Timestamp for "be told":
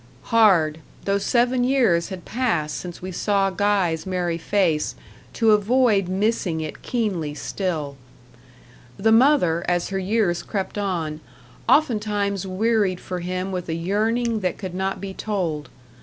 14.99-15.69